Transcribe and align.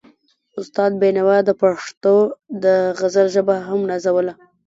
استاد 0.59 0.91
بينوا 1.01 1.37
د 1.43 1.49
پښتو 1.61 2.15
د 2.63 2.65
غزل 2.99 3.27
ژبه 3.35 3.55
هم 3.67 3.79
نازوله. 3.89 4.33